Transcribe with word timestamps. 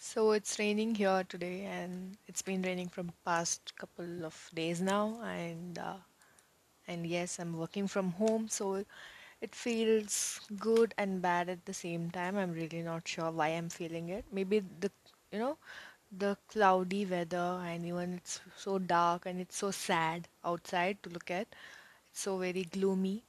So 0.00 0.32
it's 0.32 0.58
raining 0.58 0.96
here 0.96 1.24
today, 1.28 1.64
and 1.66 2.16
it's 2.26 2.42
been 2.42 2.62
raining 2.62 2.88
from 2.88 3.12
past 3.24 3.76
couple 3.76 4.24
of 4.26 4.50
days 4.52 4.80
now, 4.80 5.20
and 5.22 5.78
uh, 5.78 5.98
and 6.88 7.06
yes, 7.06 7.38
I'm 7.40 7.56
working 7.58 7.88
from 7.88 8.12
home, 8.12 8.48
so 8.48 8.84
it 9.42 9.54
feels 9.54 10.40
good 10.58 10.94
and 10.98 11.22
bad 11.22 11.48
at 11.50 11.64
the 11.66 11.74
same 11.74 12.10
time. 12.10 12.36
I'm 12.38 12.52
really 12.52 12.82
not 12.82 13.08
sure 13.08 13.30
why 13.30 13.48
I'm 13.48 13.70
feeling 13.70 14.10
it. 14.10 14.24
Maybe 14.32 14.60
the 14.80 14.90
you 15.32 15.38
know 15.40 15.58
the 16.12 16.36
cloudy 16.48 17.06
weather, 17.06 17.60
and 17.66 17.86
even 17.86 18.14
it's 18.14 18.40
so 18.56 18.78
dark 18.78 19.26
and 19.26 19.40
it's 19.40 19.58
so 19.58 19.70
sad 19.72 20.28
outside 20.44 21.02
to 21.04 21.10
look 21.10 21.30
at. 21.30 21.48
It's 22.10 22.20
so 22.22 22.38
very 22.38 22.64
gloomy. 22.64 23.24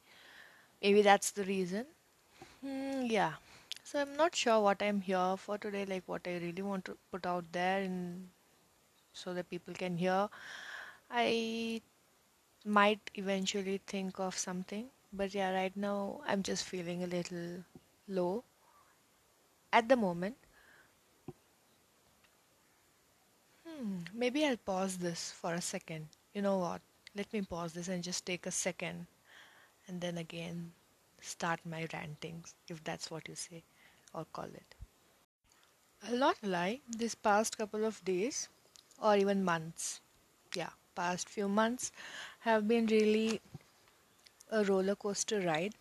Maybe 0.82 1.02
that's 1.04 1.32
the 1.32 1.44
reason. 1.46 1.86
Hmm, 2.62 3.04
yeah. 3.06 3.34
So 3.92 4.00
I'm 4.00 4.16
not 4.16 4.34
sure 4.34 4.62
what 4.62 4.82
I'm 4.82 5.02
here 5.02 5.36
for 5.36 5.58
today, 5.58 5.84
like 5.84 6.04
what 6.06 6.26
I 6.26 6.38
really 6.38 6.62
want 6.62 6.86
to 6.86 6.98
put 7.12 7.26
out 7.26 7.44
there 7.52 7.82
and 7.82 8.30
so 9.12 9.34
that 9.34 9.50
people 9.50 9.74
can 9.74 9.98
hear. 9.98 10.30
I 11.10 11.82
might 12.64 13.12
eventually 13.16 13.82
think 13.86 14.18
of 14.18 14.38
something, 14.38 14.88
but 15.12 15.34
yeah, 15.34 15.52
right 15.54 15.76
now 15.76 16.22
I'm 16.26 16.42
just 16.42 16.64
feeling 16.64 17.04
a 17.04 17.08
little 17.08 17.66
low 18.08 18.46
at 19.74 19.90
the 19.90 19.98
moment. 19.98 20.38
Hmm, 23.68 23.98
maybe 24.14 24.46
I'll 24.46 24.56
pause 24.56 25.00
this 25.00 25.32
for 25.32 25.54
a 25.56 25.62
second. 25.62 26.08
You 26.34 26.44
know 26.44 26.60
what? 26.60 26.80
Let 27.14 27.34
me 27.34 27.42
pause 27.42 27.74
this 27.74 27.90
and 27.90 28.02
just 28.02 28.26
take 28.26 28.46
a 28.46 28.52
second 28.52 29.06
and 29.90 30.00
then 30.00 30.18
again 30.18 30.72
start 31.20 31.60
my 31.66 31.88
rantings, 31.92 32.56
if 32.70 32.82
that's 32.86 33.12
what 33.12 33.28
you 33.28 33.36
say 33.36 33.64
or 34.14 34.26
call 34.26 34.46
it. 34.46 34.76
I'll 36.04 36.18
not 36.18 36.44
lie, 36.44 36.82
this 36.90 37.16
past 37.16 37.58
couple 37.58 37.86
of 37.86 38.04
days 38.04 38.50
or 39.02 39.16
even 39.16 39.44
months, 39.44 40.02
yeah, 40.54 40.72
past 40.96 41.30
few 41.30 41.48
months 41.48 41.92
have 42.42 42.68
been 42.68 42.88
really 42.88 43.40
a 44.52 44.64
roller 44.64 44.96
coaster 44.96 45.40
ride. 45.42 45.74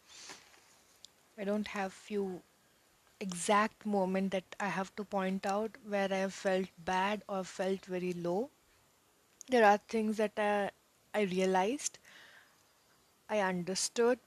I 1.37 1.43
don't 1.43 1.67
have 1.67 1.93
few 1.93 2.41
exact 3.21 3.87
moment 3.87 4.33
that 4.33 4.45
I 4.61 4.69
have 4.69 4.95
to 4.97 5.05
point 5.05 5.47
out 5.47 5.77
where 5.87 6.13
I 6.13 6.19
have 6.19 6.35
felt 6.35 6.69
bad 6.85 7.23
or 7.29 7.45
felt 7.45 7.87
very 7.87 8.13
low. 8.13 8.51
There 9.49 9.67
are 9.67 9.77
things 9.77 10.17
that 10.17 10.33
I, 10.39 10.71
I 11.15 11.23
realized, 11.23 11.99
I 13.31 13.39
understood, 13.41 14.19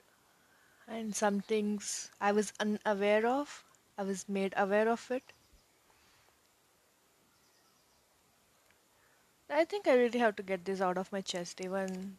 and 0.87 1.15
some 1.15 1.41
things 1.41 2.11
I 2.21 2.31
was 2.31 2.53
unaware 2.59 3.25
of. 3.27 3.63
I 3.97 4.03
was 4.03 4.27
made 4.27 4.53
aware 4.57 4.89
of 4.89 5.09
it. 5.11 5.33
I 9.49 9.65
think 9.65 9.87
I 9.87 9.93
really 9.93 10.19
have 10.19 10.35
to 10.37 10.43
get 10.43 10.65
this 10.65 10.81
out 10.81 10.97
of 10.97 11.11
my 11.11 11.21
chest, 11.21 11.61
even 11.61 12.17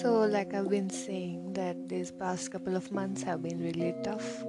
So, 0.00 0.26
like 0.30 0.54
I've 0.54 0.68
been 0.70 0.90
saying, 0.90 1.52
that 1.54 1.88
these 1.88 2.12
past 2.12 2.52
couple 2.52 2.76
of 2.76 2.92
months 2.92 3.22
have 3.22 3.42
been 3.42 3.58
really 3.60 3.94
tough. 4.04 4.44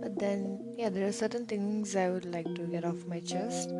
But 0.00 0.18
then, 0.18 0.74
yeah, 0.76 0.90
there 0.90 1.06
are 1.08 1.12
certain 1.12 1.46
things 1.46 1.96
I 1.96 2.10
would 2.10 2.26
like 2.26 2.52
to 2.54 2.66
get 2.66 2.84
off 2.84 3.06
my 3.06 3.20
chest. 3.20 3.70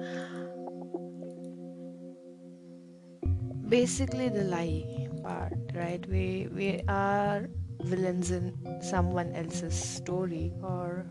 Basically, 3.69 4.29
the 4.29 4.45
lie 4.45 5.02
part, 5.23 5.59
right? 5.75 6.07
We 6.09 6.49
we 6.53 6.81
are 6.89 7.49
villains 7.81 8.31
in 8.31 8.53
someone 8.83 9.33
else's 9.35 9.75
story, 9.75 10.53
or 10.63 11.07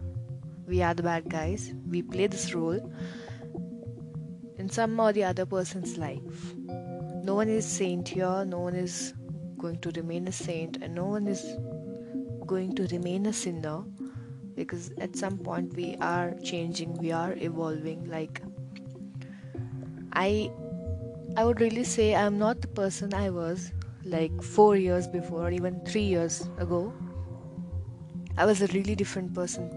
we 0.67 0.81
are 0.81 0.94
the 0.94 1.04
bad 1.04 1.30
guys. 1.30 1.73
We 1.88 2.02
play 2.02 2.28
this 2.28 2.54
role 2.54 2.94
in 4.58 4.70
some 4.70 5.00
or 5.00 5.11
the 5.14 5.23
other 5.23 5.45
person's 5.45 5.98
life. 5.98 6.54
No 7.23 7.36
one 7.36 7.50
is 7.50 7.66
saint 7.66 8.08
here. 8.08 8.45
No 8.45 8.60
one 8.60 8.76
is 8.76 9.14
going 9.61 9.80
to 9.80 9.92
remain 9.92 10.27
a 10.27 10.32
saint 10.32 10.77
and 10.82 10.95
no 10.95 11.05
one 11.05 11.27
is 11.27 11.44
going 12.48 12.73
to 12.76 12.88
remain 12.88 13.27
a 13.27 13.33
sinner 13.33 13.83
because 14.55 14.92
at 14.98 15.16
some 15.16 15.38
point 15.38 15.76
we 15.76 15.95
are 16.02 16.33
changing 16.44 16.94
we 17.04 17.11
are 17.11 17.33
evolving 17.50 18.10
like 18.14 18.42
i 20.14 20.52
i 21.38 21.45
would 21.45 21.61
really 21.61 21.83
say 21.83 22.08
i'm 22.16 22.39
not 22.39 22.61
the 22.61 22.71
person 22.80 23.14
i 23.14 23.30
was 23.30 23.71
like 24.04 24.42
4 24.42 24.76
years 24.76 25.08
before 25.08 25.48
or 25.48 25.52
even 25.52 25.80
3 25.86 26.02
years 26.02 26.50
ago 26.58 26.94
i 28.38 28.45
was 28.45 28.62
a 28.62 28.67
really 28.67 28.95
different 28.95 29.34
person. 29.34 29.70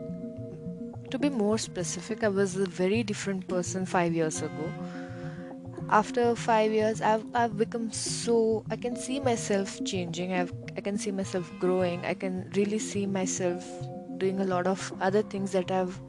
To 1.11 1.19
be 1.19 1.29
more 1.29 1.59
specific 1.59 2.25
i 2.25 2.29
was 2.29 2.57
a 2.57 2.67
very 2.67 3.03
different 3.03 3.47
person 3.49 3.85
5 3.87 4.15
years 4.15 4.43
ago. 4.43 4.73
After 5.91 6.35
five 6.35 6.73
years 6.73 7.01
I've, 7.01 7.25
I've 7.35 7.57
become 7.59 7.91
so 7.93 8.65
i 8.71 8.77
can 8.77 8.97
see 8.97 9.21
myself 9.21 9.79
changing. 9.85 10.33
I've, 10.33 10.53
i 10.77 10.81
can 10.81 10.97
see 10.99 11.12
myself 11.12 11.51
growing. 11.59 12.05
I 12.05 12.15
can 12.15 12.51
really 12.56 12.79
see 12.79 13.06
myself 13.06 13.69
doing 14.17 14.41
a 14.41 14.45
lot 14.45 14.67
of 14.67 14.93
other 15.01 15.23
things 15.23 15.53
that 15.53 15.71
i've 15.71 16.01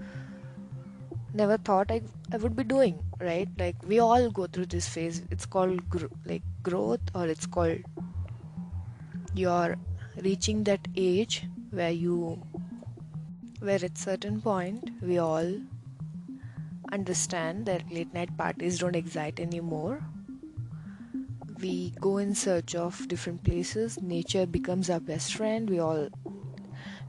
never 1.34 1.58
thought 1.58 1.92
I, 1.92 2.02
I 2.32 2.38
would 2.38 2.56
be 2.56 2.64
doing 2.64 3.00
right? 3.20 3.47
Like 3.58 3.76
we 3.88 4.00
all 4.00 4.30
go 4.30 4.47
through 4.47 4.68
this 4.68 4.88
phase. 4.88 5.22
It's 5.32 5.46
called 5.46 5.82
like 6.26 6.44
growth 6.64 7.02
or 7.14 7.28
it's 7.28 7.46
called 7.46 7.80
you're 9.38 9.75
reaching 10.23 10.63
that 10.63 10.88
age 10.96 11.46
where 11.72 11.91
you 11.91 12.41
where 13.59 13.84
at 13.84 13.97
certain 13.97 14.41
point 14.41 14.90
we 15.01 15.18
all 15.18 15.56
understand 16.91 17.66
that 17.66 17.91
late 17.91 18.13
night 18.13 18.38
parties 18.38 18.79
don't 18.79 18.96
excite 18.96 19.40
anymore. 19.40 20.01
We 21.59 21.94
go 22.00 22.18
in 22.18 22.35
search 22.35 22.75
of 22.75 23.07
different 23.07 23.44
places. 23.44 24.01
Nature 24.01 24.46
becomes 24.46 24.90
our 24.90 25.00
best 25.00 25.35
friend. 25.35 25.69
We 25.69 25.79
all 25.79 26.03
you 26.03 26.12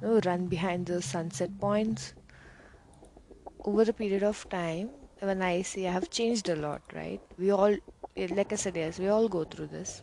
know, 0.01 0.21
run 0.25 0.47
behind 0.47 0.87
the 0.87 1.03
sunset 1.03 1.59
points. 1.61 2.15
Over 3.65 3.83
a 3.83 3.93
period 3.93 4.23
of 4.23 4.49
time, 4.49 4.91
when 5.21 5.43
I 5.43 5.63
say 5.63 5.87
I 5.87 5.93
have 5.93 6.11
changed 6.11 6.49
a 6.49 6.57
lot, 6.57 6.83
right? 6.95 7.21
We 7.39 7.51
all, 7.51 7.77
like 8.17 8.53
I 8.53 8.57
said, 8.57 8.77
yes, 8.77 8.99
we 8.99 9.09
all 9.09 9.29
go 9.29 9.45
through 9.45 9.67
this. 9.69 10.03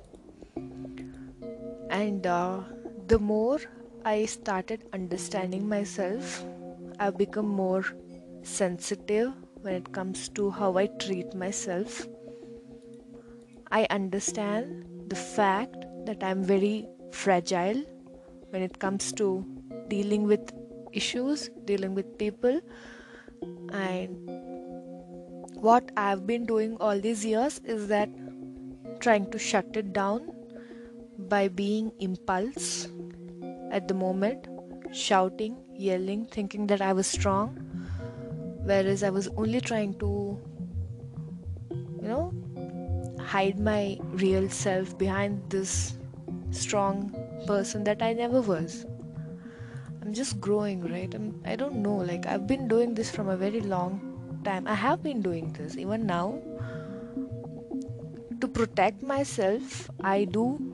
And 1.94 2.26
uh, 2.26 2.62
the 3.06 3.20
more 3.20 3.60
I 4.04 4.26
started 4.26 4.84
understanding 4.94 5.70
myself, 5.70 6.44
I've 7.00 7.20
become 7.20 7.48
more 7.48 7.86
sensitive 8.42 9.32
when 9.62 9.76
it 9.76 9.94
comes 9.94 10.28
to 10.30 10.50
how 10.50 10.76
I 10.76 10.88
treat 10.88 11.36
myself. 11.36 12.08
I 13.72 13.86
understand 13.92 14.86
the 15.08 15.16
fact 15.16 15.86
that 16.06 16.24
I'm 16.24 16.44
very 16.44 16.88
fragile 17.12 17.84
when 18.50 18.64
it 18.64 18.80
comes 18.80 19.14
to 19.14 19.46
dealing 19.88 20.24
with 20.24 20.52
issues, 20.94 21.52
dealing 21.66 21.94
with 21.94 22.18
people, 22.18 22.60
and 23.72 24.18
what 25.62 25.92
I've 25.96 26.26
been 26.26 26.48
doing 26.48 26.76
all 26.78 27.00
these 27.00 27.24
years 27.24 27.62
is 27.64 27.88
that 27.90 28.10
trying 29.00 29.30
to 29.30 29.38
shut 29.38 29.78
it 29.78 29.94
down 29.94 30.32
by 31.30 31.48
being 31.48 31.92
impulse 32.00 32.88
at 33.72 33.88
the 33.88 33.94
moment, 33.94 34.48
shouting, 34.92 35.58
yelling, 35.76 36.26
thinking 36.26 36.68
that 36.68 36.82
I 36.82 36.94
was 36.94 37.08
strong 37.08 37.74
whereas 38.64 39.04
I 39.04 39.10
was 39.10 39.28
only 39.38 39.62
trying 39.62 39.94
to, 40.00 40.40
you 42.02 42.08
know, 42.08 42.34
hide 43.20 43.60
my 43.60 43.98
real 44.24 44.50
self 44.50 44.98
behind 44.98 45.50
this 45.50 45.96
strong 46.52 47.14
person 47.46 47.84
that 47.84 48.02
I 48.02 48.14
never 48.14 48.42
was. 48.42 48.86
I'm 50.02 50.14
just 50.14 50.40
growing, 50.40 50.82
right? 50.90 51.14
I'm, 51.14 51.42
I 51.46 51.56
don't 51.56 51.76
know, 51.76 51.96
like, 51.96 52.26
I've 52.26 52.48
been 52.48 52.68
doing 52.68 52.94
this 52.94 53.10
from 53.10 53.30
a 53.30 53.38
very 53.38 53.62
long 53.62 54.42
time. 54.44 54.68
I 54.68 54.76
have 54.76 55.04
been 55.04 55.22
doing 55.22 55.52
this 55.54 55.78
even 55.78 56.06
now. 56.06 56.42
To 58.42 58.48
protect 58.48 59.02
myself, 59.02 59.90
I 60.02 60.26
do 60.26 60.73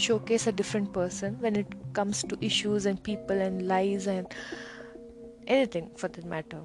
showcase 0.00 0.46
a 0.46 0.52
different 0.52 0.92
person 0.92 1.36
when 1.40 1.56
it 1.56 1.66
comes 1.92 2.22
to 2.24 2.38
issues 2.40 2.86
and 2.86 3.02
people 3.02 3.40
and 3.40 3.68
lies 3.68 4.06
and 4.06 4.26
anything 5.46 5.90
for 5.96 6.08
that 6.08 6.24
matter. 6.24 6.62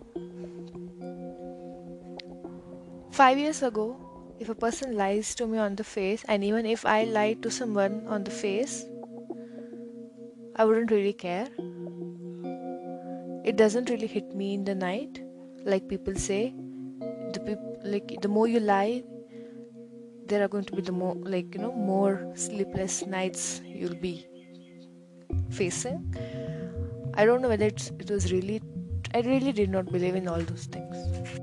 Five 3.12 3.38
years 3.38 3.64
ago, 3.64 3.98
if 4.40 4.50
a 4.50 4.56
person 4.56 4.98
lies 4.98 5.34
to 5.36 5.48
me 5.48 5.58
on 5.58 5.76
the 5.76 5.84
face, 5.84 6.26
and 6.28 6.44
even 6.44 6.66
if 6.66 6.86
I 6.86 7.06
lie 7.06 7.34
to 7.42 7.50
someone 7.50 8.06
on 8.08 8.24
the 8.26 8.32
face, 8.32 8.86
I 10.56 10.66
wouldn't 10.66 10.92
really 10.92 11.14
care. 11.14 11.48
It 13.46 13.56
doesn't 13.56 13.90
really 13.90 14.08
hit 14.08 14.36
me 14.36 14.54
in 14.54 14.66
the 14.66 14.76
night, 14.76 15.22
like 15.64 15.88
people 15.88 16.16
say. 16.16 16.54
The 17.34 17.40
peop- 17.40 17.84
like 17.84 18.18
the 18.22 18.28
more 18.28 18.48
you 18.48 18.60
lie, 18.60 19.04
there 20.28 20.44
are 20.44 20.48
going 20.48 20.66
to 20.66 20.76
be 20.76 20.82
the 20.82 20.92
more 20.92 21.16
like 21.16 21.56
you 21.56 21.62
know 21.62 21.72
more 21.72 22.32
sleepless 22.36 23.06
nights 23.06 23.62
you'll 23.66 23.96
be 23.96 24.28
facing. 25.50 26.16
I 27.14 27.26
don't 27.26 27.42
know 27.42 27.50
whether 27.50 27.66
it 27.66 28.10
was 28.10 28.32
really 28.32 28.62
i 29.14 29.20
really 29.22 29.52
did 29.58 29.70
not 29.70 29.92
believe 29.92 30.16
in 30.16 30.28
all 30.28 30.42
those 30.42 30.66
things. 30.66 31.40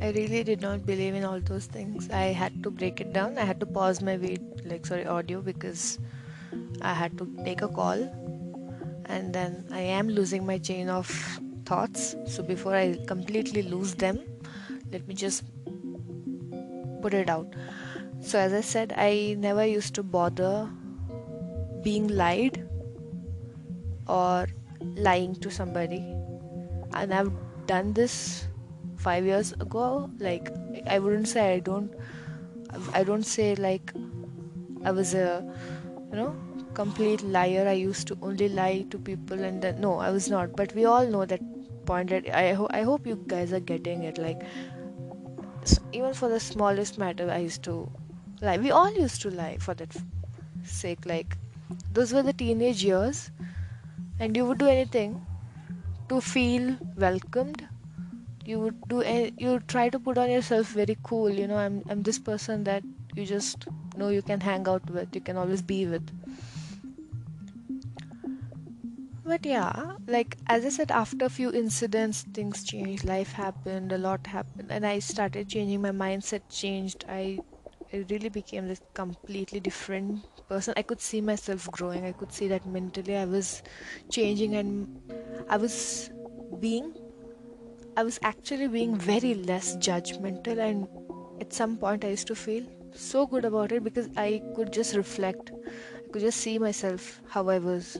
I 0.00 0.10
really 0.10 0.42
did 0.44 0.60
not 0.60 0.84
believe 0.84 1.14
in 1.14 1.24
all 1.24 1.40
those 1.40 1.66
things. 1.66 2.08
I 2.10 2.24
had 2.40 2.62
to 2.64 2.70
break 2.70 3.00
it 3.00 3.12
down. 3.12 3.38
I 3.38 3.44
had 3.44 3.60
to 3.60 3.66
pause 3.66 4.02
my 4.02 4.16
vid 4.16 4.62
like 4.72 4.86
sorry 4.86 5.06
audio 5.06 5.40
because 5.40 5.98
i 6.82 6.92
had 6.92 7.18
to 7.18 7.28
take 7.44 7.62
a 7.62 7.68
call. 7.68 8.06
And 9.06 9.32
then 9.32 9.66
i 9.72 9.80
am 9.98 10.08
losing 10.08 10.46
my 10.46 10.58
chain 10.58 10.88
of 10.88 11.12
thoughts. 11.64 12.16
So 12.26 12.42
before 12.42 12.74
i 12.74 12.86
completely 13.06 13.62
lose 13.62 13.94
them 14.06 14.24
let 14.92 15.06
me 15.08 15.14
just 15.14 15.42
put 17.06 17.14
it 17.22 17.30
out. 17.38 17.56
So 18.28 18.38
as 18.42 18.54
i 18.58 18.60
said 18.74 18.92
i 19.06 19.10
never 19.46 19.64
used 19.70 19.94
to 19.96 20.02
bother 20.18 20.52
being 21.86 22.06
lied 22.20 22.62
or 24.08 24.46
lying 25.08 25.34
to 25.46 25.50
somebody. 25.58 26.02
And 27.00 27.14
i've 27.20 27.32
done 27.70 27.92
this 27.98 28.16
5 29.04 29.26
years 29.28 29.52
ago 29.64 29.86
like 30.26 30.50
i 30.94 30.98
wouldn't 31.04 31.28
say 31.30 31.42
i 31.54 31.58
don't 31.68 31.92
i 33.00 33.02
don't 33.08 33.26
say 33.30 33.48
like 33.64 33.92
i 34.90 34.92
was 34.98 35.12
a 35.22 35.26
you 36.10 36.16
know 36.20 36.30
complete 36.78 37.22
liar. 37.34 37.66
I 37.68 37.72
used 37.72 38.06
to 38.08 38.18
only 38.22 38.48
lie 38.48 38.86
to 38.94 38.98
people 38.98 39.44
and 39.50 39.62
then 39.62 39.80
no 39.80 39.92
i 40.06 40.10
was 40.16 40.28
not. 40.36 40.56
But 40.56 40.74
we 40.74 40.84
all 40.94 41.06
know 41.14 41.24
that 41.34 41.40
point 41.90 42.10
that 42.10 42.28
i, 42.40 42.52
ho- 42.52 42.68
I 42.70 42.82
hope 42.82 43.06
you 43.06 43.16
guys 43.34 43.52
are 43.52 43.60
getting 43.60 44.02
it 44.02 44.18
like 44.18 44.42
even 45.92 46.14
for 46.14 46.28
the 46.28 46.40
smallest 46.40 46.98
matter 46.98 47.30
i 47.30 47.38
used 47.38 47.62
to 47.62 47.74
lie 48.42 48.56
we 48.58 48.70
all 48.70 48.92
used 48.92 49.20
to 49.22 49.30
lie 49.30 49.56
for 49.58 49.74
that 49.74 49.96
sake 50.64 51.06
like 51.06 51.36
those 51.92 52.12
were 52.12 52.22
the 52.22 52.32
teenage 52.32 52.84
years 52.84 53.30
and 54.20 54.36
you 54.36 54.44
would 54.46 54.58
do 54.58 54.66
anything 54.66 55.24
to 56.08 56.20
feel 56.20 56.76
welcomed. 56.96 57.66
You 58.44 58.60
would 58.60 58.80
do 58.88 59.02
you 59.38 59.58
try 59.66 59.88
to 59.88 59.98
put 59.98 60.18
on 60.18 60.30
yourself 60.30 60.68
very 60.68 60.96
cool 61.02 61.28
you 61.28 61.48
know 61.48 61.56
i'm 61.56 61.82
i'm 61.90 62.02
this 62.08 62.18
person 62.26 62.62
that 62.68 62.84
you 63.16 63.24
just 63.26 63.66
know 63.96 64.10
you 64.10 64.22
can 64.22 64.40
hang 64.40 64.68
out 64.68 64.88
with 64.88 65.16
you 65.16 65.20
can 65.20 65.36
always 65.36 65.62
be 65.62 65.84
with 65.86 66.12
but 69.26 69.44
yeah 69.44 69.92
like 70.06 70.36
as 70.46 70.64
i 70.64 70.68
said 70.68 70.90
after 70.90 71.24
a 71.26 71.28
few 71.36 71.50
incidents 71.52 72.22
things 72.34 72.62
changed 72.64 73.04
life 73.04 73.32
happened 73.32 73.92
a 73.92 73.98
lot 73.98 74.26
happened 74.26 74.70
and 74.70 74.86
i 74.86 74.98
started 74.98 75.48
changing 75.48 75.82
my 75.82 75.90
mindset 75.90 76.42
changed 76.50 77.04
i 77.08 77.40
I 77.92 78.04
really 78.10 78.28
became 78.28 78.66
this 78.66 78.80
completely 78.94 79.60
different 79.60 80.24
person. 80.48 80.74
I 80.76 80.82
could 80.82 81.00
see 81.00 81.20
myself 81.20 81.70
growing. 81.70 82.04
I 82.04 82.10
could 82.10 82.32
see 82.32 82.48
that 82.48 82.66
mentally 82.66 83.16
I 83.16 83.26
was 83.26 83.62
changing 84.10 84.56
and 84.56 84.88
I 85.48 85.56
was 85.56 86.10
being 86.58 86.92
I 87.96 88.02
was 88.02 88.18
actually 88.22 88.68
being 88.68 88.96
very 88.96 89.34
less 89.34 89.76
judgmental 89.76 90.58
and 90.58 90.86
at 91.40 91.52
some 91.52 91.76
point 91.78 92.04
I 92.04 92.08
used 92.08 92.26
to 92.28 92.34
feel 92.34 92.64
so 92.94 93.26
good 93.26 93.44
about 93.44 93.72
it 93.72 93.82
because 93.84 94.08
I 94.16 94.42
could 94.54 94.72
just 94.72 94.94
reflect. 94.94 95.50
I 95.54 96.08
could 96.12 96.22
just 96.22 96.40
see 96.40 96.58
myself 96.58 97.20
how 97.28 97.48
I 97.48 97.58
was. 97.58 97.98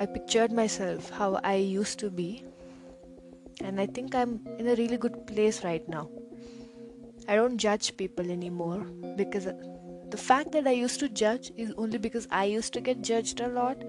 I 0.00 0.06
pictured 0.06 0.52
myself 0.52 1.10
how 1.10 1.40
I 1.44 1.54
used 1.54 1.98
to 2.00 2.10
be. 2.10 2.44
And 3.60 3.80
I 3.80 3.86
think 3.86 4.14
I'm 4.14 4.40
in 4.58 4.66
a 4.66 4.74
really 4.74 4.96
good 4.96 5.26
place 5.26 5.62
right 5.64 5.88
now. 5.88 6.10
I 7.28 7.36
don't 7.36 7.56
judge 7.56 7.96
people 7.96 8.30
anymore 8.30 8.80
because 9.16 9.44
the 10.10 10.16
fact 10.16 10.52
that 10.52 10.66
I 10.66 10.72
used 10.72 11.00
to 11.00 11.08
judge 11.08 11.52
is 11.56 11.72
only 11.78 11.98
because 11.98 12.26
I 12.30 12.44
used 12.44 12.72
to 12.74 12.80
get 12.80 13.00
judged 13.02 13.40
a 13.40 13.48
lot, 13.48 13.82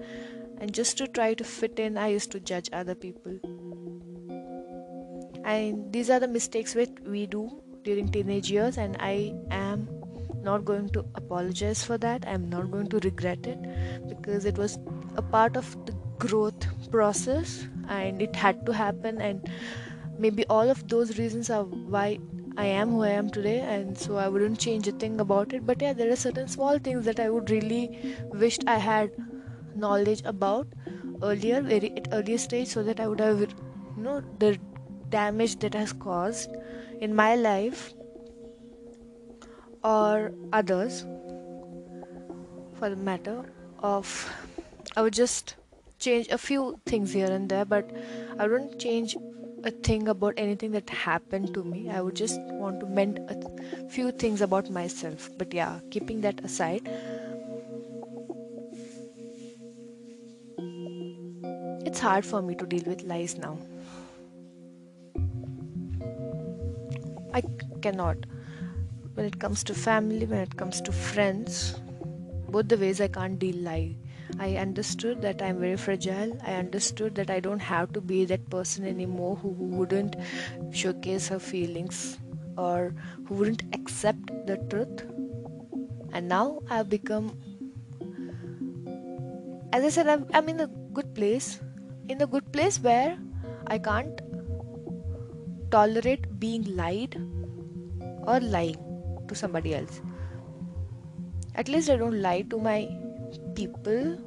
and 0.58 0.72
just 0.72 0.96
to 0.98 1.06
try 1.06 1.34
to 1.34 1.44
fit 1.44 1.78
in, 1.78 1.98
I 1.98 2.08
used 2.08 2.30
to 2.32 2.40
judge 2.40 2.70
other 2.72 2.94
people. 2.94 3.38
And 5.44 5.92
these 5.92 6.08
are 6.10 6.18
the 6.18 6.28
mistakes 6.28 6.72
that 6.72 7.06
we 7.06 7.26
do 7.26 7.62
during 7.84 8.08
teenage 8.08 8.50
years, 8.50 8.78
and 8.78 8.96
I 8.98 9.34
am 9.50 9.88
not 10.42 10.64
going 10.64 10.88
to 10.90 11.04
apologize 11.14 11.84
for 11.84 11.98
that. 11.98 12.26
I'm 12.26 12.48
not 12.48 12.70
going 12.70 12.88
to 12.88 12.98
regret 13.00 13.46
it 13.46 14.08
because 14.08 14.44
it 14.46 14.56
was 14.56 14.78
a 15.16 15.22
part 15.22 15.56
of 15.56 15.74
the 15.86 15.92
growth 16.18 16.66
process 16.90 17.66
and 17.88 18.22
it 18.22 18.34
had 18.34 18.64
to 18.66 18.72
happen 18.72 19.20
and 19.20 19.50
maybe 20.18 20.46
all 20.46 20.70
of 20.70 20.88
those 20.88 21.18
reasons 21.18 21.50
are 21.50 21.64
why 21.64 22.18
I 22.58 22.64
am 22.64 22.90
who 22.90 23.02
I 23.02 23.10
am 23.10 23.28
today, 23.28 23.60
and 23.60 23.98
so 23.98 24.16
I 24.16 24.28
wouldn't 24.28 24.58
change 24.58 24.88
a 24.88 24.92
thing 24.92 25.20
about 25.20 25.52
it. 25.52 25.66
But 25.66 25.82
yeah, 25.82 25.92
there 25.92 26.10
are 26.10 26.16
certain 26.16 26.48
small 26.48 26.78
things 26.78 27.04
that 27.04 27.20
I 27.20 27.28
would 27.28 27.50
really 27.50 28.16
wished 28.32 28.64
I 28.66 28.78
had 28.78 29.10
knowledge 29.74 30.22
about 30.24 30.66
earlier, 31.22 31.60
very 31.60 31.92
at 31.98 32.08
earlier 32.12 32.38
stage, 32.38 32.68
so 32.68 32.82
that 32.82 32.98
I 32.98 33.08
would 33.08 33.20
have, 33.20 33.40
you 33.40 33.50
know, 33.98 34.22
the 34.38 34.58
damage 35.10 35.58
that 35.58 35.74
has 35.74 35.92
caused 35.92 36.50
in 37.02 37.14
my 37.14 37.34
life 37.36 37.92
or 39.84 40.32
others, 40.54 41.02
for 42.78 42.88
the 42.88 42.96
matter 42.96 43.44
of, 43.80 44.32
I 44.96 45.02
would 45.02 45.12
just 45.12 45.56
change 45.98 46.28
a 46.28 46.38
few 46.38 46.80
things 46.86 47.12
here 47.12 47.30
and 47.30 47.50
there, 47.50 47.66
but 47.66 47.90
I 48.38 48.48
wouldn't 48.48 48.78
change 48.78 49.14
a 49.62 49.70
thing 49.70 50.08
about 50.08 50.32
anything 50.38 50.72
that 50.72 50.88
happened 50.88 51.52
to 51.52 51.62
me. 51.62 51.90
I 51.90 52.00
would 52.00 52.16
just 52.16 52.40
want 52.40 52.80
to 52.80 52.86
mend 52.86 53.18
a 53.28 53.88
few 53.90 54.10
things 54.10 54.40
about 54.40 54.70
myself. 54.70 55.28
But 55.36 55.52
yeah, 55.52 55.80
keeping 55.90 56.22
that 56.22 56.42
aside, 56.42 56.88
it's 61.84 62.00
hard 62.00 62.24
for 62.24 62.40
me 62.40 62.54
to 62.54 62.64
deal 62.64 62.84
with 62.86 63.02
lies 63.02 63.36
now. 63.36 63.58
I 67.34 67.42
cannot. 67.82 68.16
When 69.12 69.26
it 69.26 69.38
comes 69.40 69.62
to 69.64 69.74
family, 69.74 70.24
when 70.24 70.38
it 70.38 70.56
comes 70.56 70.80
to 70.80 70.90
friends, 70.90 71.78
both 72.48 72.68
the 72.68 72.78
ways 72.78 73.02
I 73.02 73.08
can't 73.08 73.38
deal 73.38 73.56
lie 73.56 73.94
I 74.38 74.56
understood 74.56 75.22
that 75.22 75.40
I'm 75.40 75.58
very 75.60 75.76
fragile. 75.76 76.36
I 76.44 76.54
understood 76.54 77.14
that 77.14 77.30
I 77.30 77.40
don't 77.40 77.60
have 77.60 77.92
to 77.92 78.00
be 78.00 78.24
that 78.26 78.48
person 78.50 78.86
anymore 78.86 79.36
who, 79.36 79.48
wouldn't 79.48 80.16
showcase 80.72 81.28
her 81.28 81.38
feelings 81.38 82.18
or 82.56 82.94
who 83.26 83.34
wouldn't 83.34 83.62
accept 83.72 84.26
the 84.46 84.56
truth. 84.70 85.04
And 86.12 86.28
now 86.28 86.60
I've 86.70 86.88
become, 86.88 87.38
as 89.72 89.84
I 89.84 89.88
said, 89.88 90.08
I'm, 90.08 90.26
I'm 90.34 90.48
in 90.48 90.60
a 90.60 90.66
good 90.66 91.14
place. 91.14 91.60
In 92.08 92.22
a 92.22 92.26
good 92.26 92.52
place 92.52 92.78
where 92.78 93.18
I 93.66 93.78
can't 93.78 94.20
tolerate 95.70 96.38
being 96.38 96.76
lied 96.76 97.16
or 98.26 98.40
lying 98.40 98.76
to 99.28 99.34
somebody 99.34 99.74
else. 99.74 100.00
At 101.54 101.68
least 101.68 101.90
I 101.90 101.96
don't 101.96 102.20
lie 102.20 102.42
to 102.42 102.58
my 102.58 102.88
people. 103.56 104.18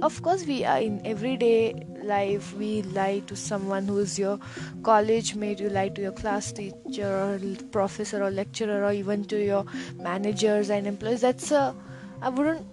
Of 0.00 0.22
course 0.22 0.46
we 0.46 0.64
are 0.64 0.78
in 0.78 1.00
everyday 1.06 1.86
life. 2.02 2.54
We 2.54 2.82
lie 2.82 3.22
to 3.26 3.36
someone 3.36 3.86
who 3.86 3.98
is 3.98 4.18
your 4.18 4.38
college 4.82 5.34
mate 5.34 5.60
you 5.60 5.68
lie 5.70 5.88
to 5.88 6.02
your 6.02 6.12
class 6.12 6.52
teacher 6.52 7.08
or 7.08 7.38
professor 7.72 8.22
or 8.22 8.30
lecturer 8.30 8.84
or 8.84 8.92
even 8.92 9.24
to 9.34 9.42
your 9.42 9.64
managers 9.98 10.70
and 10.70 10.86
employees. 10.86 11.22
That's 11.22 11.50
a 11.50 11.74
i 12.22 12.28
wouldn't 12.28 12.66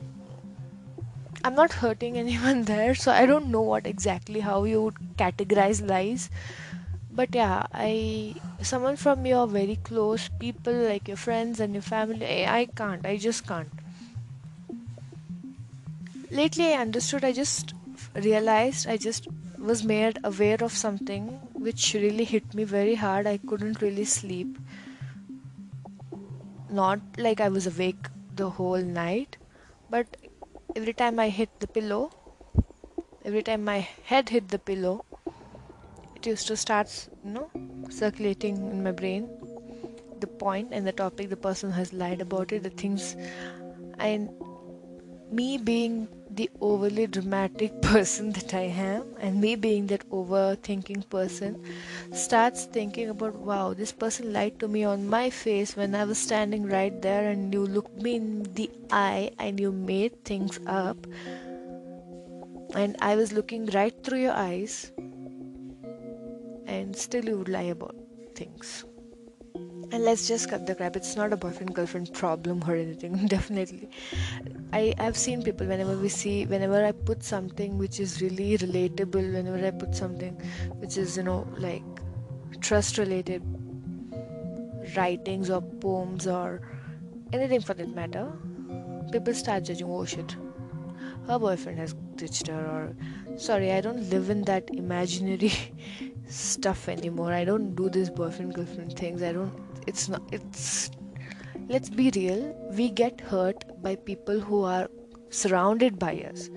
i'm 1.44 1.56
not 1.56 1.74
hurting 1.74 2.18
anyone 2.24 2.64
there 2.64 2.96
so 2.96 3.12
i 3.12 3.26
don't 3.26 3.48
know 3.48 3.62
what 3.62 3.86
exactly 3.86 4.40
how 4.40 4.64
you 4.64 4.82
would 4.84 4.96
categorize 5.18 5.88
lies. 5.88 6.30
But 7.12 7.36
yeah 7.36 7.66
i 7.74 8.36
someone 8.62 8.96
from 8.96 9.26
your 9.26 9.46
very 9.48 9.76
close 9.90 10.30
people 10.40 10.74
like 10.74 11.08
your 11.08 11.18
friends 11.18 11.60
and 11.60 11.74
your 11.74 11.84
family 11.84 12.26
I, 12.26 12.60
I 12.60 12.66
can't 12.66 13.06
i 13.06 13.18
just 13.18 13.46
can't 13.46 13.83
lately 16.38 16.68
i 16.74 16.78
understood 16.82 17.26
i 17.28 17.32
just 17.32 17.74
realized 18.26 18.88
i 18.94 18.98
just 18.98 19.28
was 19.72 19.84
made 19.90 20.18
aware 20.30 20.58
of 20.68 20.72
something 20.72 21.28
which 21.66 21.94
really 21.94 22.24
hit 22.26 22.54
me 22.54 22.64
very 22.64 22.96
hard. 22.96 23.26
I 23.26 23.38
couldn't 23.38 23.82
really 23.82 24.04
sleep. 24.04 24.58
Not 26.70 27.00
like 27.18 27.40
i 27.40 27.50
was 27.50 27.68
awake 27.68 28.10
the 28.36 28.50
whole 28.50 28.82
night 28.98 29.38
but 29.90 30.18
every 30.76 30.94
time 30.94 31.20
i 31.20 31.30
hit 31.30 31.50
the 31.60 31.68
pillow 31.68 32.10
every 33.24 33.44
time 33.44 33.64
my 33.64 33.78
head 34.12 34.30
hit 34.30 34.50
the 34.50 34.60
pillow 34.60 35.06
it 36.16 36.26
used 36.26 36.48
to 36.48 36.58
start 36.58 37.08
you 37.24 37.32
know 37.32 37.50
circulating 37.90 38.58
in 38.72 38.84
my 38.84 38.92
brain. 38.92 39.30
The 40.20 40.28
point 40.28 40.70
and 40.72 40.88
the 40.88 40.94
topic 40.94 41.30
the 41.30 41.38
person 41.38 41.72
has 41.72 41.94
lied 41.94 42.22
about 42.22 42.52
it 42.52 42.64
the 42.64 42.70
things 42.72 43.16
and 44.00 44.30
me 45.32 45.58
being 45.58 46.08
the 46.36 46.50
overly 46.62 47.06
dramatic 47.08 47.82
person 47.82 48.32
that 48.34 48.54
I 48.54 48.64
am, 48.84 49.04
and 49.20 49.40
me 49.40 49.56
being 49.56 49.88
that 49.88 50.08
overthinking 50.10 51.10
person, 51.10 51.64
starts 52.12 52.66
thinking 52.66 53.10
about 53.10 53.36
wow, 53.36 53.74
this 53.74 53.92
person 53.92 54.34
lied 54.34 54.60
to 54.60 54.68
me 54.68 54.84
on 54.84 55.08
my 55.08 55.30
face 55.30 55.76
when 55.76 55.96
I 55.96 56.06
was 56.06 56.18
standing 56.18 56.66
right 56.66 57.02
there, 57.02 57.30
and 57.30 57.54
you 57.54 57.66
looked 57.66 58.02
me 58.02 58.16
in 58.16 58.44
the 58.54 58.70
eye 58.92 59.32
and 59.40 59.60
you 59.60 59.72
made 59.72 60.24
things 60.26 60.60
up, 60.68 60.98
and 62.76 62.98
I 63.02 63.16
was 63.16 63.32
looking 63.32 63.68
right 63.68 63.94
through 64.04 64.22
your 64.22 64.34
eyes, 64.34 64.92
and 66.66 66.96
still 66.96 67.26
you 67.26 67.38
would 67.38 67.50
lie 67.50 67.72
about 67.78 67.96
things. 68.36 68.86
And 69.94 70.06
let's 70.06 70.28
just 70.28 70.50
cut 70.50 70.66
the 70.66 70.74
crap. 70.74 70.96
It's 70.96 71.16
not 71.16 71.32
a 71.34 71.38
boyfriend 71.38 71.76
girlfriend 71.76 72.12
problem 72.14 72.64
or 72.68 72.76
anything, 72.76 73.28
definitely. 73.28 73.90
I, 74.74 74.96
I've 74.98 75.16
seen 75.16 75.44
people 75.44 75.68
whenever 75.68 75.96
we 75.96 76.10
see, 76.10 76.48
whenever 76.48 76.84
I 76.84 76.92
put 76.92 77.22
something 77.22 77.78
which 77.78 78.00
is 78.00 78.20
really 78.20 78.58
relatable, 78.58 79.34
whenever 79.34 79.64
I 79.64 79.70
put 79.70 79.94
something 79.94 80.34
which 80.80 80.98
is, 80.98 81.16
you 81.16 81.22
know, 81.22 81.48
like 81.60 81.84
trust 82.60 82.98
related 82.98 83.44
writings 84.98 85.52
or 85.52 85.62
poems 85.62 86.26
or 86.26 86.62
anything 87.32 87.62
for 87.62 87.76
that 87.76 87.94
matter, 87.94 88.32
people 89.12 89.36
start 89.36 89.66
judging, 89.66 89.88
oh 89.88 90.06
shit, 90.06 90.36
her 91.28 91.38
boyfriend 91.38 91.78
has 91.78 91.94
ditched 92.16 92.48
her, 92.48 92.66
or 92.66 93.38
sorry, 93.38 93.72
I 93.72 93.80
don't 93.82 94.10
live 94.10 94.32
in 94.32 94.42
that 94.46 94.70
imaginary 94.74 95.52
stuff 96.28 96.90
anymore. 96.90 97.32
I 97.32 97.46
don't 97.46 97.76
do 97.76 97.90
this 97.90 98.10
boyfriend 98.10 98.56
girlfriend 98.56 98.98
things. 98.98 99.22
I 99.22 99.34
don't, 99.34 99.54
it's 99.88 100.10
not, 100.10 100.22
it's 100.32 100.92
let's 101.70 101.90
be 101.90 102.12
real 102.16 102.42
we 102.78 102.90
get 102.90 103.22
hurt 103.22 103.64
by 103.82 103.96
people 103.96 104.40
who 104.40 104.64
are 104.64 104.90
surrounded 105.30 105.98
by 105.98 106.16
us. 106.32 106.50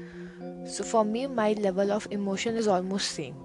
So 0.66 0.84
for 0.84 1.04
me 1.04 1.26
my 1.26 1.52
level 1.52 1.92
of 1.92 2.06
emotion 2.10 2.56
is 2.56 2.68
almost 2.68 3.12
same. 3.12 3.36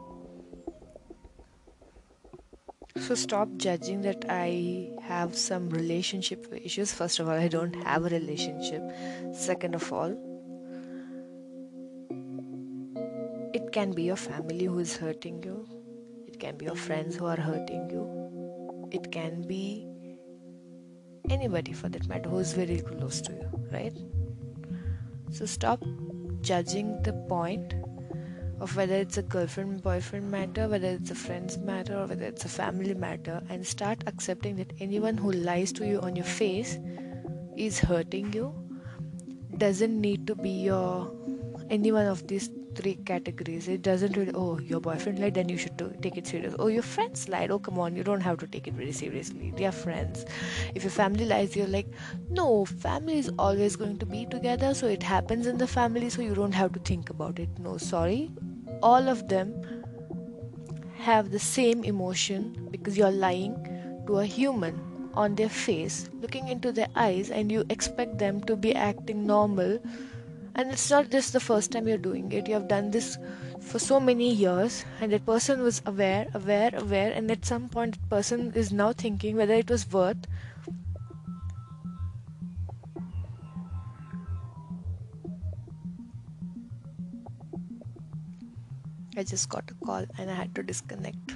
So 2.97 3.15
stop 3.15 3.49
judging 3.57 4.01
that 4.01 4.25
i 4.29 4.89
have 5.01 5.35
some 5.35 5.69
relationship 5.69 6.47
issues. 6.63 6.93
First 6.93 7.19
of 7.19 7.29
all 7.29 7.35
i 7.35 7.47
don't 7.47 7.75
have 7.83 8.05
a 8.05 8.09
relationship. 8.09 8.81
Second 9.33 9.75
of 9.75 9.91
all 9.93 10.17
it 13.53 13.71
can 13.71 13.91
be 13.91 14.03
your 14.03 14.15
family 14.15 14.65
who 14.65 14.79
is 14.79 14.97
hurting 14.97 15.43
you. 15.43 15.67
It 16.27 16.39
can 16.39 16.57
be 16.57 16.65
your 16.65 16.75
friends 16.75 17.15
who 17.15 17.25
are 17.25 17.37
hurting 17.37 17.89
you 17.89 18.20
it 18.91 19.11
can 19.11 19.41
be 19.47 19.87
anybody 21.29 21.73
for 21.73 21.89
that 21.89 22.07
matter 22.07 22.29
who's 22.29 22.53
very 22.53 22.81
close 22.81 23.21
to 23.21 23.31
you, 23.31 23.49
right? 23.71 23.97
So 25.31 25.45
stop 25.45 25.83
judging 26.41 27.01
the 27.03 27.13
point 27.29 27.73
of 28.59 28.75
whether 28.75 28.95
it's 28.95 29.17
a 29.17 29.23
girlfriend 29.23 29.81
boyfriend 29.81 30.29
matter, 30.29 30.67
whether 30.67 30.87
it's 30.87 31.09
a 31.09 31.15
friend's 31.15 31.57
matter, 31.57 31.97
or 31.97 32.05
whether 32.05 32.25
it's 32.25 32.45
a 32.45 32.49
family 32.49 32.93
matter, 32.93 33.41
and 33.49 33.65
start 33.65 34.03
accepting 34.07 34.55
that 34.57 34.73
anyone 34.79 35.17
who 35.17 35.31
lies 35.31 35.71
to 35.73 35.87
you 35.87 35.99
on 36.01 36.15
your 36.15 36.25
face 36.25 36.77
is 37.57 37.79
hurting 37.79 38.33
you, 38.33 38.53
doesn't 39.57 39.99
need 39.99 40.27
to 40.27 40.35
be 40.35 40.49
your 40.49 41.11
any 41.69 41.91
one 41.91 42.05
of 42.05 42.27
these 42.27 42.49
three 42.75 42.95
categories. 43.05 43.67
It 43.67 43.81
doesn't 43.81 44.15
really, 44.15 44.31
oh, 44.33 44.59
your 44.59 44.79
boyfriend 44.79 45.19
lied, 45.19 45.33
then 45.33 45.49
you 45.49 45.57
should 45.57 45.77
take 46.01 46.17
it 46.17 46.27
serious. 46.27 46.55
Oh, 46.59 46.67
your 46.67 46.83
friends 46.83 47.27
lied. 47.29 47.51
Oh, 47.51 47.59
come 47.59 47.79
on, 47.79 47.95
you 47.95 48.03
don't 48.03 48.21
have 48.21 48.37
to 48.39 48.47
take 48.47 48.67
it 48.67 48.73
very 48.73 48.91
seriously. 48.91 49.53
They 49.55 49.65
are 49.65 49.71
friends. 49.71 50.25
If 50.75 50.83
your 50.83 50.91
family 50.91 51.25
lies, 51.25 51.55
you're 51.55 51.67
like, 51.67 51.87
no, 52.29 52.65
family 52.65 53.17
is 53.19 53.31
always 53.37 53.75
going 53.75 53.97
to 53.99 54.05
be 54.05 54.25
together, 54.25 54.73
so 54.73 54.87
it 54.87 55.03
happens 55.03 55.47
in 55.47 55.57
the 55.57 55.67
family, 55.67 56.09
so 56.09 56.21
you 56.21 56.35
don't 56.35 56.53
have 56.53 56.73
to 56.73 56.79
think 56.79 57.09
about 57.09 57.39
it. 57.39 57.49
No, 57.59 57.77
sorry. 57.77 58.31
All 58.81 59.07
of 59.07 59.27
them 59.27 59.53
have 60.97 61.31
the 61.31 61.39
same 61.39 61.83
emotion 61.83 62.67
because 62.71 62.97
you're 62.97 63.11
lying 63.11 63.55
to 64.07 64.19
a 64.19 64.25
human 64.25 64.79
on 65.13 65.35
their 65.35 65.49
face, 65.49 66.09
looking 66.21 66.47
into 66.47 66.71
their 66.71 66.87
eyes, 66.95 67.31
and 67.31 67.51
you 67.51 67.65
expect 67.69 68.17
them 68.17 68.41
to 68.43 68.55
be 68.55 68.73
acting 68.73 69.25
normal 69.27 69.79
and 70.55 70.71
it's 70.71 70.89
not 70.89 71.09
just 71.09 71.33
the 71.33 71.39
first 71.39 71.71
time 71.71 71.87
you're 71.87 72.05
doing 72.09 72.31
it 72.31 72.47
you 72.47 72.53
have 72.53 72.67
done 72.67 72.91
this 72.91 73.17
for 73.61 73.79
so 73.79 73.99
many 73.99 74.31
years 74.31 74.83
and 74.99 75.11
that 75.11 75.25
person 75.25 75.61
was 75.61 75.81
aware 75.85 76.27
aware 76.33 76.71
aware 76.75 77.11
and 77.11 77.31
at 77.31 77.45
some 77.45 77.69
point 77.69 77.93
that 77.93 78.09
person 78.09 78.51
is 78.53 78.71
now 78.71 78.91
thinking 78.91 79.35
whether 79.35 79.53
it 79.53 79.69
was 79.69 79.89
worth 79.91 80.27
I 89.17 89.23
just 89.23 89.49
got 89.49 89.69
a 89.69 89.85
call 89.85 90.05
and 90.17 90.31
I 90.31 90.33
had 90.33 90.55
to 90.55 90.63
disconnect. 90.63 91.35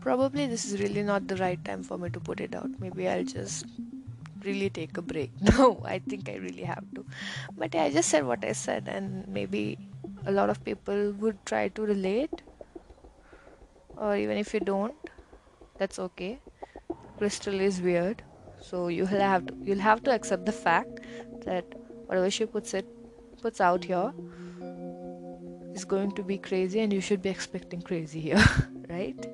Probably 0.00 0.46
this 0.46 0.64
is 0.64 0.80
really 0.80 1.04
not 1.04 1.28
the 1.28 1.36
right 1.36 1.64
time 1.64 1.84
for 1.84 1.96
me 1.96 2.10
to 2.10 2.18
put 2.18 2.40
it 2.40 2.54
out. 2.54 2.68
Maybe 2.80 3.08
I'll 3.08 3.24
just 3.24 3.64
really 4.44 4.70
take 4.70 4.96
a 4.96 5.02
break. 5.02 5.30
No, 5.40 5.80
I 5.84 6.00
think 6.00 6.28
I 6.28 6.34
really 6.34 6.64
have. 6.64 6.84
But 7.56 7.74
yeah, 7.74 7.84
I 7.84 7.90
just 7.90 8.08
said 8.08 8.26
what 8.26 8.44
I 8.44 8.52
said, 8.52 8.88
and 8.88 9.26
maybe 9.28 9.78
a 10.26 10.32
lot 10.32 10.50
of 10.50 10.64
people 10.64 11.12
would 11.12 11.44
try 11.46 11.68
to 11.68 11.82
relate, 11.82 12.42
or 13.96 14.16
even 14.16 14.36
if 14.38 14.54
you 14.54 14.60
don't, 14.60 14.94
that's 15.78 15.98
okay. 15.98 16.40
Crystal 17.18 17.60
is 17.60 17.80
weird, 17.80 18.22
so 18.60 18.88
you'll 18.88 19.06
have 19.06 19.46
to 19.46 19.54
you'll 19.62 19.86
have 19.86 20.02
to 20.04 20.14
accept 20.14 20.46
the 20.46 20.52
fact 20.52 21.00
that 21.44 21.64
whatever 22.06 22.30
she 22.30 22.46
puts 22.46 22.74
it 22.74 22.86
puts 23.40 23.60
out 23.60 23.84
here 23.84 24.12
is 25.74 25.84
going 25.84 26.12
to 26.12 26.22
be 26.22 26.38
crazy, 26.38 26.80
and 26.80 26.92
you 26.92 27.00
should 27.00 27.22
be 27.22 27.28
expecting 27.30 27.82
crazy 27.82 28.20
here, 28.20 28.44
right? 28.88 29.26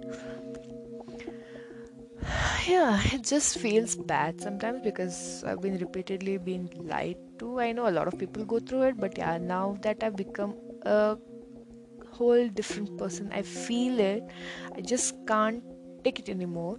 Yeah 2.68 3.00
it 3.14 3.22
just 3.22 3.58
feels 3.58 3.96
bad 3.96 4.40
sometimes 4.40 4.80
because 4.82 5.42
i've 5.46 5.60
been 5.60 5.78
repeatedly 5.78 6.36
being 6.38 6.68
lied 6.92 7.16
to. 7.38 7.60
I 7.60 7.70
know 7.72 7.88
a 7.88 7.94
lot 7.98 8.08
of 8.08 8.18
people 8.18 8.44
go 8.44 8.58
through 8.58 8.82
it 8.82 8.98
but 8.98 9.16
yeah 9.16 9.38
now 9.38 9.78
that 9.82 10.02
i've 10.02 10.16
become 10.16 10.54
a 10.82 11.16
whole 12.10 12.48
different 12.48 12.98
person 12.98 13.30
i 13.32 13.42
feel 13.42 14.00
it. 14.00 14.24
I 14.76 14.80
just 14.80 15.14
can't 15.26 15.62
take 16.04 16.18
it 16.18 16.28
anymore. 16.28 16.78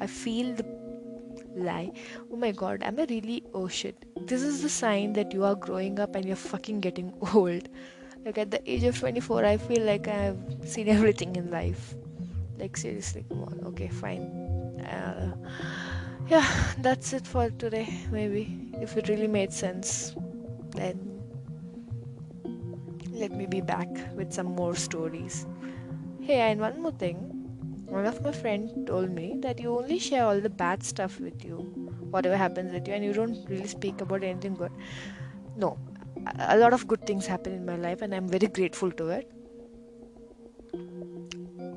I 0.00 0.06
feel 0.06 0.54
the 0.54 0.64
lie. 1.56 1.92
Oh 2.32 2.36
my 2.36 2.50
god 2.50 2.82
am 2.82 2.98
i 2.98 3.06
really 3.08 3.42
oh 3.54 3.68
shit. 3.68 4.04
This 4.26 4.42
is 4.42 4.62
the 4.62 4.68
sign 4.68 5.12
that 5.14 5.32
you 5.32 5.44
are 5.44 5.54
growing 5.54 5.98
up 6.00 6.14
and 6.16 6.24
you're 6.24 6.36
fucking 6.36 6.80
getting 6.80 7.12
old. 7.34 7.68
Like 8.24 8.38
at 8.38 8.50
the 8.50 8.60
age 8.70 8.84
of 8.84 8.98
24 8.98 9.44
i 9.44 9.56
feel 9.56 9.82
like 9.82 10.08
i've 10.08 10.38
seen 10.64 10.88
everything 10.98 11.36
in 11.36 11.50
life. 11.50 11.94
Like 12.58 12.76
seriously 12.76 13.24
come 13.28 13.44
on. 13.44 13.60
Okay 13.66 13.88
fine 13.88 14.49
uh, 14.86 15.30
yeah 16.28 16.46
that's 16.78 17.12
it 17.12 17.26
for 17.26 17.50
today 17.50 17.88
maybe. 18.10 18.56
If 18.80 18.96
it 18.96 19.08
really 19.08 19.26
made 19.26 19.52
sense 19.52 20.14
then 20.72 21.22
let 23.10 23.32
me 23.32 23.46
be 23.46 23.60
back 23.60 23.88
with 24.14 24.32
some 24.32 24.54
more 24.54 24.74
stories. 24.74 25.46
Hey 26.20 26.40
and 26.40 26.60
one 26.60 26.80
more 26.80 26.92
thing. 26.92 27.16
One 27.86 28.06
of 28.06 28.22
my 28.22 28.32
friends 28.32 28.72
told 28.86 29.10
me 29.10 29.36
that 29.40 29.58
you 29.58 29.76
only 29.76 29.98
share 29.98 30.24
all 30.24 30.40
the 30.40 30.48
bad 30.48 30.82
stuff 30.82 31.18
with 31.20 31.44
you 31.44 31.56
whatever 32.10 32.36
happens 32.36 32.72
with 32.72 32.88
you 32.88 32.94
and 32.94 33.04
you 33.04 33.12
don't 33.12 33.48
really 33.48 33.68
speak 33.68 34.00
about 34.00 34.24
anything 34.24 34.54
good. 34.54 34.72
No 35.56 35.78
a 36.38 36.56
lot 36.56 36.72
of 36.72 36.86
good 36.86 37.06
things 37.06 37.26
happen 37.26 37.52
in 37.52 37.64
my 37.64 37.76
life 37.76 38.02
and 38.02 38.14
i'm 38.14 38.28
very 38.28 38.46
grateful 38.46 38.90
to 38.92 39.08
it 39.08 39.30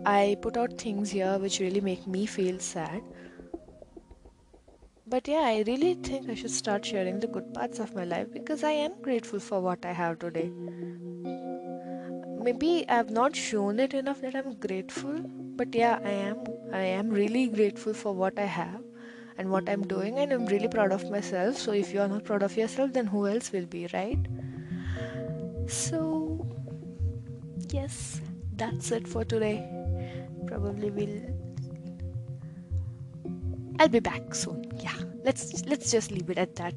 I 0.06 0.36
put 0.42 0.58
out 0.58 0.78
things 0.78 1.12
here 1.12 1.38
which 1.40 1.60
really 1.60 1.80
make 1.80 2.06
me 2.06 2.26
feel 2.26 2.60
sad. 2.60 3.02
But 5.08 5.28
yeah, 5.28 5.44
I 5.44 5.64
really 5.66 5.94
think 5.94 6.30
I 6.30 6.36
should 6.36 6.52
start 6.52 6.86
sharing 6.86 7.20
the 7.20 7.28
good 7.28 7.54
parts 7.54 7.80
of 7.80 7.96
my 7.96 8.04
life 8.04 8.28
because 8.34 8.64
I 8.64 8.72
am 8.72 9.02
grateful 9.02 9.40
for 9.40 9.62
what 9.62 9.86
I 9.86 9.94
have 9.94 10.20
today. 10.20 10.52
Maybe 12.42 12.86
I've 12.90 13.12
not 13.12 13.36
shown 13.36 13.80
it 13.80 13.94
enough 13.94 14.20
that 14.22 14.36
I'm 14.36 14.60
grateful, 14.60 15.20
but 15.56 15.74
yeah, 15.74 16.00
I 16.04 16.10
am. 16.10 16.44
I 16.74 16.80
am 16.80 17.10
really 17.10 17.48
grateful 17.48 17.94
for 17.94 18.14
what 18.14 18.38
I 18.38 18.46
have 18.46 18.82
and 19.38 19.50
what 19.50 19.70
I'm 19.70 19.84
doing, 19.84 20.20
and 20.20 20.34
I'm 20.34 20.46
really 20.48 20.68
proud 20.68 20.92
of 20.92 21.10
myself. 21.10 21.58
So, 21.58 21.72
if 21.72 21.94
you 21.94 22.02
are 22.02 22.08
not 22.08 22.26
proud 22.26 22.44
of 22.44 22.58
yourself, 22.58 22.92
then 22.92 23.06
who 23.06 23.28
else 23.28 23.52
will 23.52 23.66
be, 23.66 23.88
right? 23.94 24.20
So, 25.68 26.46
yes, 27.70 28.20
that's 28.56 28.92
it 28.92 29.08
for 29.08 29.24
today 29.24 29.83
probably 30.54 30.92
will 30.92 31.18
I'll 33.80 33.90
be 33.90 34.00
back 34.00 34.36
soon. 34.36 34.64
Yeah. 34.80 34.94
Let's 35.24 35.66
let's 35.66 35.92
just 35.92 36.12
leave 36.12 36.30
it 36.30 36.38
at 36.38 36.56
that. 36.58 36.76